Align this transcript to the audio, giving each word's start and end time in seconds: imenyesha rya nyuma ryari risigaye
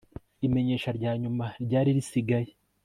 imenyesha 0.47 0.89
rya 0.97 1.11
nyuma 1.21 1.45
ryari 1.63 1.89
risigaye 1.97 2.51